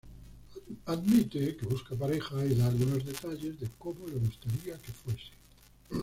[0.87, 5.29] Admite que busca pareja y da algunos detalles de cómo le gustaría que fuese.